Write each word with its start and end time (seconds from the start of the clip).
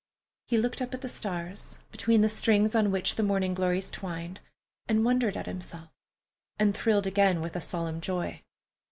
He 0.47 0.57
looked 0.57 0.81
up 0.81 0.95
at 0.95 1.01
the 1.01 1.07
stars, 1.07 1.77
between 1.91 2.21
the 2.21 2.27
strings 2.27 2.73
on 2.73 2.89
which 2.89 3.17
the 3.17 3.21
morning 3.21 3.53
glories 3.53 3.91
twined, 3.91 4.39
and 4.87 5.05
wondered 5.05 5.37
at 5.37 5.45
himself, 5.45 5.91
and 6.57 6.73
thrilled 6.75 7.05
again 7.05 7.39
with 7.39 7.55
a 7.55 7.61
solemn 7.61 8.01
joy. 8.01 8.41